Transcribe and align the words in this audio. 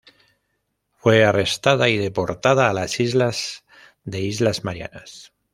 Fue 0.95 1.23
arrestada 1.25 1.87
y 1.87 1.95
deportada 1.97 2.67
a 2.67 2.73
las 2.73 2.99
islas 2.99 3.65
de 4.03 4.21
islas 4.21 4.63
Marianas. 4.63 5.31